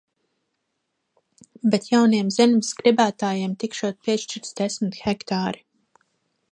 [1.75, 5.67] Bet jauniem zemes gribētājiem tikšot piešķirts desmit hektāri.